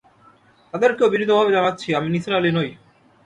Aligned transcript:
তাঁদেরকেও 0.73 1.09
বিনীত 1.09 1.31
ভাবে 1.31 1.51
জানাচ্ছি- 1.51 1.97
আমি 1.97 2.09
নিসার 2.09 2.33
আলি 2.35 2.51
নই। 2.51 2.69